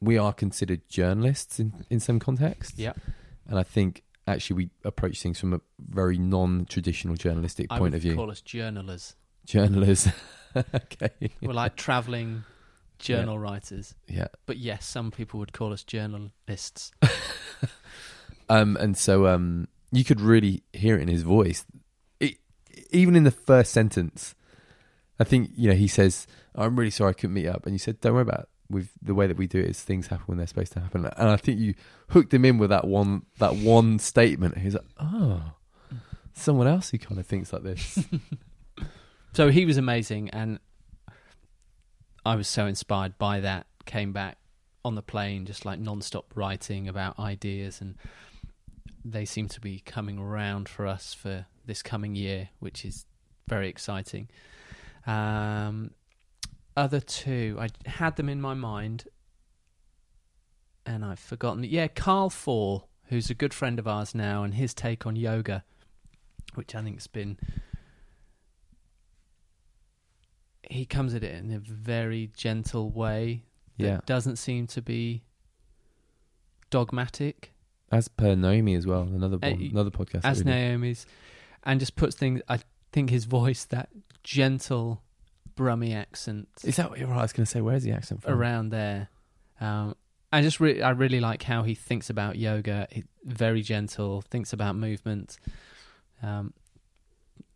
[0.00, 2.78] We are considered journalists in, in some contexts.
[2.78, 2.92] Yeah.
[3.48, 7.94] And I think actually we approach things from a very non-traditional journalistic I point would
[7.94, 8.14] of view.
[8.16, 9.14] call us journalers.
[9.46, 10.08] Journalists.
[10.56, 11.30] okay.
[11.40, 12.44] We're like traveling
[12.98, 13.94] journal writers.
[14.08, 14.28] Yeah.
[14.46, 16.92] But yes, some people would call us journalists.
[18.52, 21.64] Um, and so um, you could really hear it in his voice.
[22.20, 22.36] It,
[22.90, 24.34] even in the first sentence,
[25.22, 27.64] I think, you know, he says, I'm really sorry I couldn't meet up.
[27.64, 28.48] And you said, don't worry about it.
[28.70, 31.04] With the way that we do it is things happen when they're supposed to happen.
[31.04, 31.74] And I think you
[32.08, 34.56] hooked him in with that one that one statement.
[34.58, 35.42] He's like, oh,
[36.32, 37.98] someone else who kind of thinks like this.
[39.34, 40.58] So he was amazing, and
[42.24, 43.66] I was so inspired by that.
[43.86, 44.36] Came back
[44.84, 47.96] on the plane, just like non-stop writing about ideas, and
[49.04, 53.06] they seem to be coming around for us for this coming year, which is
[53.48, 54.28] very exciting.
[55.06, 55.92] Um,
[56.76, 59.04] other two, I had them in my mind,
[60.86, 61.64] and I've forgotten.
[61.64, 65.64] Yeah, Carl Fall, who's a good friend of ours now, and his take on yoga,
[66.54, 67.38] which I think's been
[70.72, 73.44] he comes at it in a very gentle way
[73.78, 74.00] that yeah.
[74.06, 75.22] doesn't seem to be
[76.70, 77.52] dogmatic
[77.90, 80.24] As per Naomi as well, another Uh, another podcast.
[80.24, 80.44] as.
[80.44, 81.06] Naomi's
[81.64, 82.60] and just puts things I
[82.92, 83.88] think his voice that
[84.22, 85.02] gentle
[85.56, 87.18] brummy accent Is that what you're right?
[87.18, 88.32] I was going to say, where's the accent from?
[88.34, 89.08] around there
[89.60, 89.94] um
[90.32, 94.52] I just re- I really like how he thinks about yoga He- very gentle thinks
[94.52, 95.38] about movement
[96.22, 96.52] um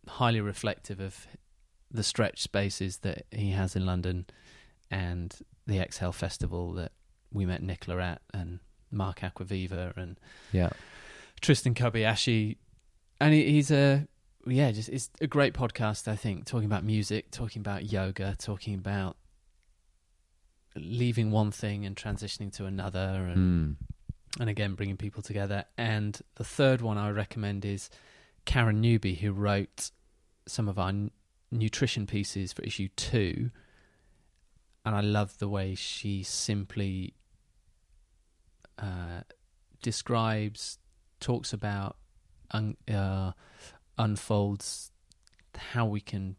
[0.07, 1.27] highly reflective of
[1.91, 4.25] the stretch spaces that he has in London
[4.91, 6.91] and the Exhale Festival that
[7.31, 8.59] we met Nicola at and
[8.91, 10.17] Mark Aquaviva and
[10.53, 10.69] Yeah.
[11.41, 12.57] Tristan Kobayashi,
[13.19, 14.07] and he, he's a
[14.47, 16.07] yeah, just it's a great podcast.
[16.07, 19.17] I think talking about music, talking about yoga, talking about
[20.75, 24.39] leaving one thing and transitioning to another, and Mm.
[24.39, 25.65] and again bringing people together.
[25.77, 27.89] And the third one I recommend is
[28.45, 29.91] Karen Newby, who wrote
[30.47, 31.11] some of our n-
[31.51, 33.51] nutrition pieces for issue two,
[34.85, 37.13] and I love the way she simply
[38.77, 39.21] uh,
[39.81, 40.77] describes,
[41.19, 41.97] talks about,
[42.51, 43.31] un- uh,
[43.97, 44.91] unfolds
[45.55, 46.35] how we can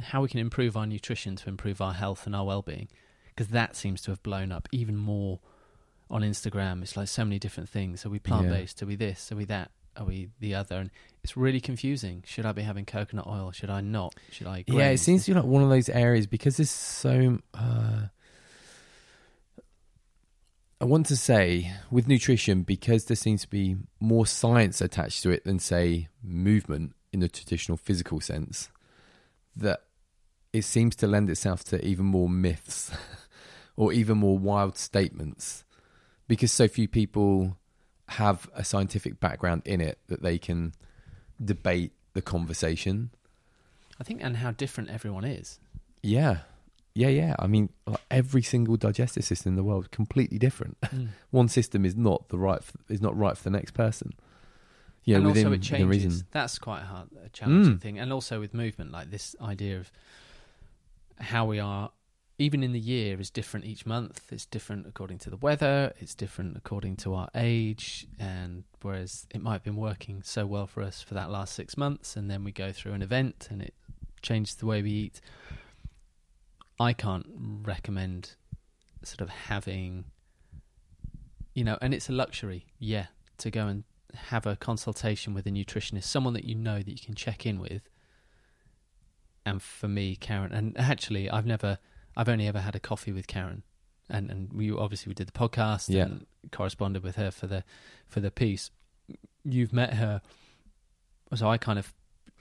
[0.00, 2.88] how we can improve our nutrition to improve our health and our well-being
[3.28, 5.40] because that seems to have blown up even more
[6.10, 6.82] on Instagram.
[6.82, 8.04] It's like so many different things.
[8.04, 8.82] Are we plant based?
[8.82, 9.32] Are we this?
[9.32, 9.70] Are we that?
[9.96, 10.76] Are we the other?
[10.76, 10.90] And
[11.22, 12.22] it's really confusing.
[12.26, 13.50] Should I be having coconut oil?
[13.52, 14.14] Should I not?
[14.30, 14.64] Should I?
[14.66, 17.38] Yeah, it seems to be like one of those areas because there's so.
[17.54, 18.06] Uh,
[20.82, 25.30] I want to say with nutrition because there seems to be more science attached to
[25.30, 28.68] it than say movement in the traditional physical sense.
[29.54, 29.84] That
[30.52, 32.90] it seems to lend itself to even more myths
[33.76, 35.62] or even more wild statements
[36.26, 37.56] because so few people
[38.08, 40.74] have a scientific background in it that they can
[41.42, 43.10] debate the conversation.
[44.00, 45.60] I think, and how different everyone is.
[46.02, 46.38] Yeah,
[46.94, 47.34] yeah, yeah.
[47.38, 50.76] I mean, like every single digestive system in the world is completely different.
[51.30, 54.12] One system is not the right f is not right for the next person.
[55.04, 56.04] Yeah, and within, also it changes.
[56.04, 56.26] reason.
[56.30, 57.80] That's quite a hard, a challenging Mm.
[57.80, 57.98] thing.
[57.98, 59.90] And also with movement, like this idea of
[61.18, 61.90] how we are,
[62.38, 64.32] even in the year, is different each month.
[64.32, 65.92] It's different according to the weather.
[65.98, 68.06] It's different according to our age.
[68.18, 71.76] And whereas it might have been working so well for us for that last six
[71.76, 73.74] months, and then we go through an event and it
[74.22, 75.20] changes the way we eat.
[76.80, 77.26] I can't
[77.62, 78.34] recommend
[79.02, 80.04] sort of having,
[81.54, 83.06] you know, and it's a luxury, yeah,
[83.38, 86.98] to go and have a consultation with a nutritionist, someone that you know that you
[87.04, 87.82] can check in with.
[89.44, 91.78] And for me, Karen, and actually, I've never,
[92.16, 93.64] I've only ever had a coffee with Karen,
[94.08, 96.04] and and we obviously we did the podcast Yeah.
[96.04, 97.64] and corresponded with her for the
[98.06, 98.70] for the piece.
[99.44, 100.22] You've met her,
[101.34, 101.92] so I kind of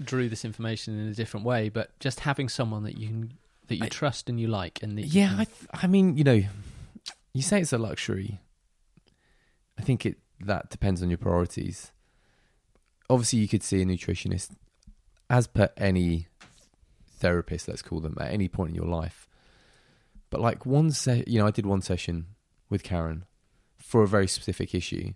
[0.04, 3.34] drew this information in a different way, but just having someone that you can,
[3.72, 5.88] that you I- trust and you like, and that you Yeah, can- I, th- I
[5.88, 6.42] mean, you know,
[7.34, 8.40] you say it's a luxury.
[9.78, 11.92] I think it that depends on your priorities.
[13.10, 14.52] Obviously, you could see a nutritionist,
[15.30, 16.28] as per any
[17.20, 19.28] therapist, let's call them, at any point in your life.
[20.30, 22.28] But like one se- you know, I did one session
[22.70, 23.26] with Karen
[23.78, 25.14] for a very specific issue,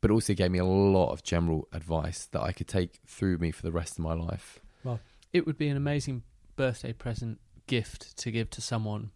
[0.00, 3.50] but also gave me a lot of general advice that I could take through me
[3.50, 4.60] for the rest of my life.
[4.84, 5.00] Well,
[5.32, 6.22] it would be an amazing
[6.56, 9.10] birthday present gift to give to someone,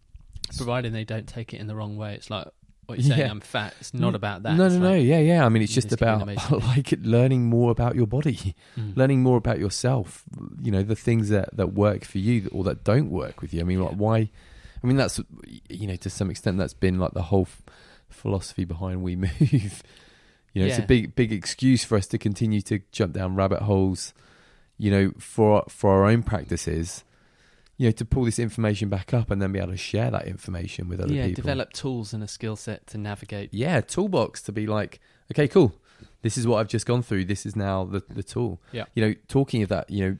[0.57, 2.15] providing they don't take it in the wrong way.
[2.15, 2.47] It's like
[2.89, 3.19] what you're saying.
[3.19, 3.31] Yeah.
[3.31, 3.73] I'm fat.
[3.79, 4.55] It's not about that.
[4.55, 4.95] No, It's no, no.
[4.95, 5.45] Yeah, yeah.
[5.45, 8.97] I mean, it's just about like learning more about your body, mm.
[8.97, 10.23] learning more about yourself.
[10.59, 13.61] You know, the things that that work for you or that don't work with you.
[13.61, 14.29] I mean, like why?
[14.83, 15.21] I mean, that's
[15.69, 17.61] you know, to some extent, that's been like the whole f-
[18.09, 19.83] philosophy behind We Move.
[20.51, 23.61] You know, it's a big, big excuse for us to continue to jump down rabbit
[23.61, 24.15] holes.
[24.79, 27.03] You know, for for our own practices.
[27.79, 30.25] You know, to pull this information back up and then be able to share that
[30.27, 31.29] information with other yeah, people.
[31.29, 33.53] Yeah, develop tools and a skill set to navigate.
[33.53, 34.99] yeah toolbox to be like
[35.31, 35.73] okay cool.
[36.21, 37.25] This is what i've just gone through.
[37.25, 38.61] This is now the, the tool.
[38.73, 38.83] Yeah.
[38.95, 40.17] you know talking of that you know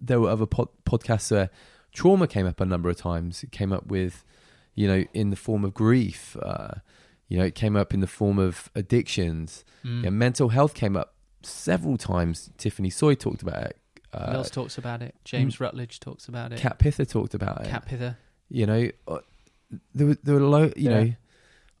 [0.00, 1.50] there were other pod- podcasts where
[1.92, 3.42] trauma came up a number of times.
[3.42, 4.24] It came up with
[4.76, 6.74] you know in the form of grief uh,
[7.28, 9.64] you know it came up in the form of addictions.
[9.84, 10.04] Mm.
[10.04, 12.50] yeah, mental health came up several times.
[12.56, 13.78] Tiffany soy talked about it
[14.12, 15.14] uh, Mills talks about it.
[15.24, 16.58] James Rutledge talks about it.
[16.58, 18.16] Cat Pither talked about it Cat Pither.
[18.48, 19.18] you know uh,
[19.94, 21.02] there were there were low you Yeah.
[21.02, 21.12] know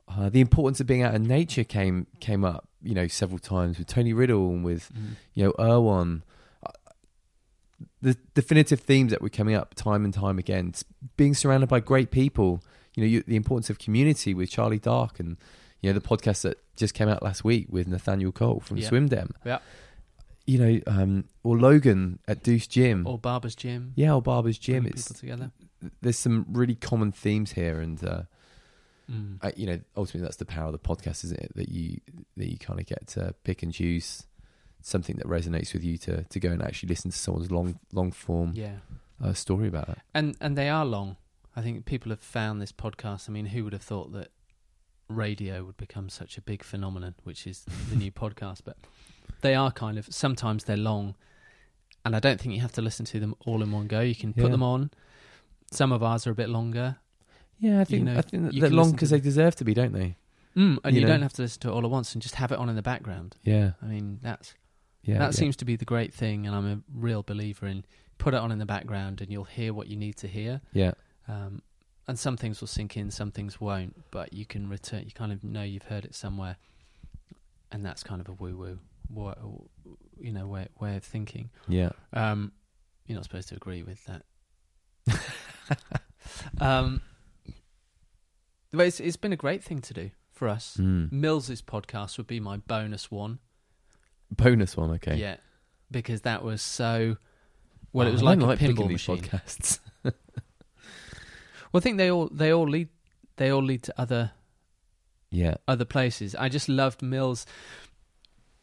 [0.08, 3.78] uh, the importance of being out in nature came came up you know several times
[3.78, 5.16] with Tony Riddle and with Mm.
[5.34, 6.22] you know Erwan
[6.64, 6.70] Uh,
[8.00, 10.72] the definitive themes that were coming up time and time again
[11.16, 12.62] being surrounded by great people
[12.94, 15.36] you know you, the importance of community with Charlie Dark and
[15.80, 18.88] you know the podcast that just came out last week with Nathaniel Cole from Yeah.
[18.88, 19.58] Swim Dem Yeah.
[20.46, 23.92] You know um or Logan at Deuce Gym Or Barber's Gym.
[23.96, 25.50] yeah or Barber's Gym bringing it's people together.
[26.00, 28.22] there's some really common themes here and uh
[29.10, 29.38] Mm.
[29.42, 31.52] I, you know, ultimately that's the power of the podcast, isn't it?
[31.56, 32.00] That you
[32.36, 34.22] that you kind of get to pick and choose
[34.80, 38.12] something that resonates with you to to go and actually listen to someone's long long
[38.12, 38.76] form Yeah.
[39.22, 39.98] uh, story about it.
[40.14, 41.16] and and they are long.
[41.56, 43.28] I think people have found this podcast.
[43.28, 44.28] I mean, who would have thought that
[45.08, 48.60] radio would become such a big phenomenon, which is the new podcast?
[48.64, 48.76] But
[49.42, 51.14] they are kind of sometimes they're long,
[52.04, 54.00] and I don't think you have to listen to them all in one go.
[54.00, 54.50] You can put Yeah.
[54.50, 54.90] them on.
[55.70, 56.96] Some of ours are a bit longer.
[57.58, 60.16] Yeah, I think know, I think they're long because they deserve to be, don't they?
[60.56, 61.12] Mm, and You you, know.
[61.12, 62.74] don't have to listen to it all at once and just have it on in
[62.76, 63.36] the background.
[63.44, 64.54] Yeah, I mean, that's
[65.02, 65.18] yeah.
[65.18, 65.30] that yeah.
[65.30, 67.84] seems to be the great thing, and I'm a real believer in
[68.18, 70.60] put it on in the background, and you'll hear what you need to hear.
[70.72, 70.92] Yeah,
[71.28, 71.62] Um,
[72.06, 75.04] and some things will sink in, some things won't, but you can return.
[75.04, 76.56] You kind of know you've heard it somewhere,
[77.70, 78.78] and that's kind of a woo woo,
[79.10, 81.50] you know, way way of thinking.
[81.68, 81.90] yeah.
[82.12, 82.52] Um,
[83.06, 84.22] you're not supposed to agree with that.
[86.60, 87.02] um,
[88.72, 90.76] but it's, it's been a great thing to do for us.
[90.80, 91.10] Mm.
[91.12, 93.38] Mills's podcast would be my bonus one.
[94.30, 95.16] Bonus one, okay.
[95.16, 95.36] Yeah,
[95.90, 97.16] because that was so.
[97.92, 99.18] Well, Oh, it was I like don't a pinball machine.
[99.20, 99.78] podcasts.
[101.72, 102.90] Well, I think they all they all lead
[103.36, 104.32] they all lead to other
[105.30, 106.34] yeah, other places.
[106.34, 107.46] I just loved Mills.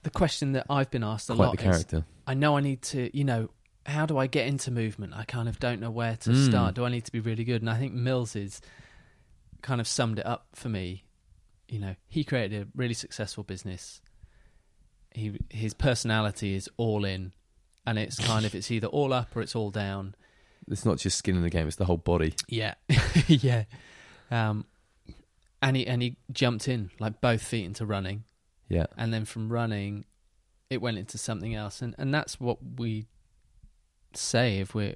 [0.04, 2.04] The question that I've been asked a quite lot the is.
[2.26, 3.50] I know I need to, you know,
[3.86, 5.14] how do I get into movement?
[5.16, 6.45] I kind of don't know where to Mm.
[6.47, 6.76] start.
[6.76, 7.62] Do I need to be really good?
[7.62, 8.62] And I think Mills is
[9.62, 11.04] kind of summed it up for me.
[11.68, 14.02] You know, he created a really successful business.
[15.14, 17.32] He his personality is all in,
[17.86, 20.16] and it's kind of it's either all up or it's all down.
[20.68, 22.36] It's not just skin in the game; it's the whole body.
[22.47, 22.76] Yeah,
[23.28, 23.64] yeah.
[24.32, 24.66] Um,
[25.62, 28.24] and he and he jumped in like both feet into running,
[28.70, 30.05] Yeah, and then from running,
[30.70, 33.07] it went into something else, and and that's what we
[34.13, 34.95] say if we're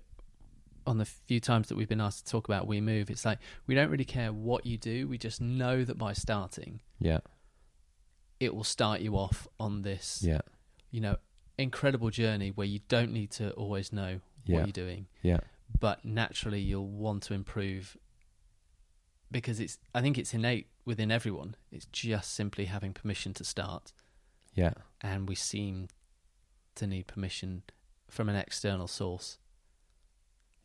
[0.86, 3.10] on the few times that we've been asked to talk about we move.
[3.10, 6.82] It's like we don't really care what you do; we just know that by starting,
[7.00, 7.20] yeah,
[8.40, 10.42] it will start you off on this, yeah,
[10.92, 11.18] you know,
[11.58, 15.08] incredible journey where you don't need to always know yeah, what you're doing.
[15.22, 15.40] yeah,
[15.80, 17.98] but naturally you'll want to improve
[19.32, 21.56] because it's I think it's innate within everyone.
[21.72, 23.92] It's just simply having permission to start
[24.56, 25.88] yeah, and we seem
[26.76, 27.64] to need permission
[28.10, 29.38] from an external source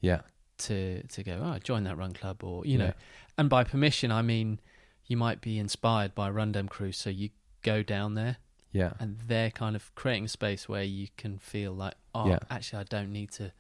[0.01, 0.21] yeah,
[0.59, 2.87] to to go, oh, join that run club or you know.
[2.87, 2.93] Yeah.
[3.37, 4.61] And by permission I mean
[5.07, 7.31] you might be inspired by a Run Dem Crew so you
[7.62, 8.37] go down there
[8.73, 12.39] yeah, and they're kind of creating a space where you can feel like, oh, Yeah.
[12.51, 13.53] actually I don't need to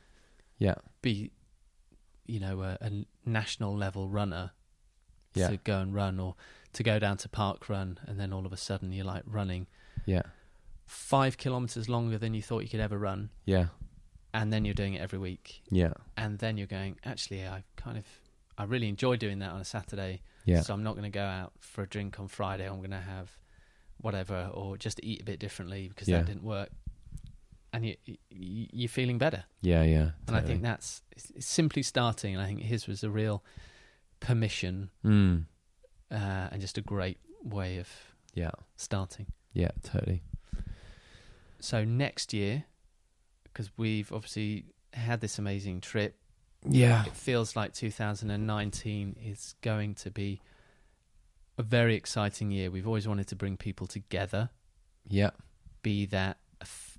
[0.58, 1.30] yeah, be,
[2.26, 4.50] you know, a, a national level runner
[5.38, 5.48] Yeah.
[5.48, 6.34] to go and run, or
[6.74, 9.66] to go down to park run, and then all of a sudden you're like running
[10.06, 10.22] yeah,
[10.86, 13.66] five kilometers longer than you thought you could ever run, yeah,
[14.34, 17.98] and then you're doing it every week, yeah, and then you're going, actually, I kind
[17.98, 18.04] of,
[18.56, 21.24] I really enjoy doing that on a Saturday, yeah, so I'm not going to go
[21.24, 22.66] out for a drink on Friday.
[22.66, 23.30] I'm going to have
[24.00, 26.18] whatever, or just eat a bit differently because Yeah.
[26.18, 26.70] that didn't work.
[27.72, 28.16] And you, you,
[28.72, 29.44] you're feeling better.
[29.60, 30.10] yeah, yeah.
[30.26, 31.02] And I think that's
[31.38, 32.34] simply starting.
[32.34, 33.44] And I think his was a real
[34.20, 35.44] permission Mm.
[36.10, 36.14] uh,
[36.50, 37.88] and just a great way of
[38.34, 39.26] Yeah, starting.
[39.52, 40.22] yeah, totally.
[41.60, 42.64] So next year,
[43.44, 46.16] because we've obviously had this amazing trip,
[46.68, 50.40] Yeah, it feels like 2019 is going to be
[51.56, 52.70] a very exciting year.
[52.70, 54.50] We've always wanted to bring people together,
[55.08, 55.30] yeah,
[55.82, 56.38] be that,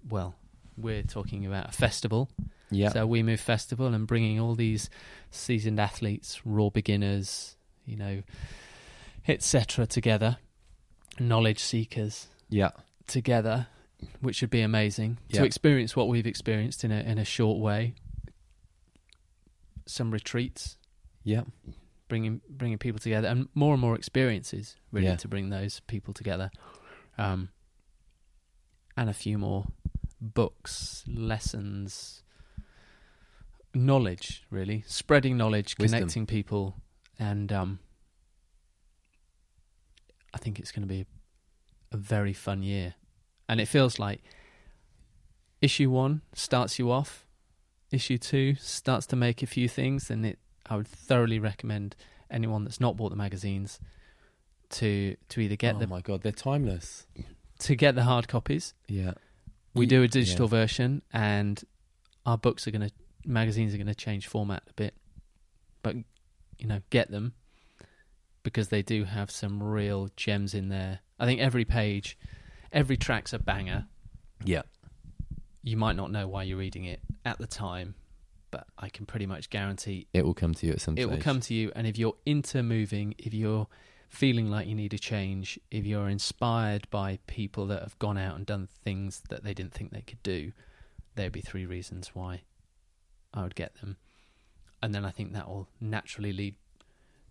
[0.08, 0.36] well,
[0.78, 2.30] we're talking about a festival.
[2.72, 4.90] Yeah, So we move festival and bringing all these
[5.32, 7.56] seasoned athletes, raw beginners,
[7.86, 8.22] you know,
[9.28, 9.86] etc.
[9.88, 10.38] together,
[11.20, 12.72] knowledge seekers yeah,
[13.08, 13.68] together,
[14.22, 15.40] which would be amazing Yeah.
[15.42, 17.94] to experience what we've experienced in a in a short way.
[19.86, 20.78] Some retreats,
[21.24, 21.44] yeah,
[22.08, 25.16] bringing bringing people together, and more and more experiences really Yeah.
[25.18, 26.52] to bring those people together,
[27.18, 27.50] um,
[28.96, 29.66] and a few more
[30.22, 32.24] books, lessons,
[33.74, 34.44] knowledge.
[34.50, 36.00] Really spreading knowledge, Wisdom.
[36.00, 36.76] connecting people,
[37.18, 37.80] and um,
[40.34, 41.06] I think it's going to be
[41.92, 42.96] a very fun year,
[43.48, 44.22] and it feels like
[45.62, 47.26] issue one starts you off,
[47.92, 50.40] issue two starts to make a few things, and it
[50.70, 51.96] I would thoroughly recommend
[52.30, 53.80] anyone that's not bought the magazines
[54.72, 57.08] to to either get them oh the my god, they're timeless.
[57.60, 58.74] to get the hard copies.
[58.88, 59.14] Yeah,
[59.74, 60.50] We do a digital yeah.
[60.62, 61.62] version, and
[62.26, 62.94] our books are going to
[63.26, 64.96] magazines are going to change format a bit,
[65.84, 65.96] but
[66.58, 67.34] you know, get them
[68.44, 71.00] because they do have some real gems in there.
[71.20, 72.18] I think every page,
[72.72, 73.88] every track's a banger.
[74.44, 74.62] Yeah,
[75.64, 77.96] You might not know why you're reading it at the time,
[78.52, 81.00] but I can pretty much guarantee it will come to you at some point.
[81.00, 81.18] it stage.
[81.18, 81.72] will come to you.
[81.76, 83.68] And if you're into moving, if you're
[84.08, 88.38] feeling like you need a change, if you're inspired by people that have gone out
[88.38, 90.54] and done things that they didn't think they could do,
[91.16, 92.42] there'd be three reasons why
[93.34, 93.98] I would get them.
[94.82, 96.56] And then I think that will naturally lead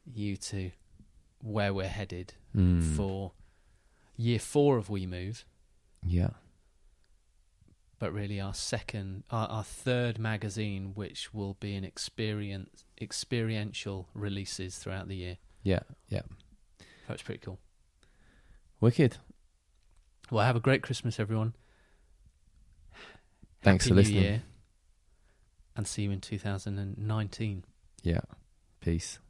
[0.05, 0.70] you to
[1.40, 2.82] where we're headed Mm.
[2.96, 3.32] for
[4.16, 5.44] year four of We Move.
[6.03, 6.30] Yeah,
[7.99, 14.78] but really our second, our, our third magazine, which will be an experience experiential releases
[14.78, 15.38] throughout the year.
[15.62, 16.22] Yeah, yeah.
[17.09, 17.59] That's pretty cool.
[18.80, 19.16] Wicked.
[20.30, 21.55] Well, have a great Christmas, everyone.
[23.62, 24.22] Thanks Happy for listening.
[24.22, 24.42] Year,
[25.79, 27.64] and see you in 2019.
[28.03, 28.20] Yeah.
[28.81, 29.20] Peace.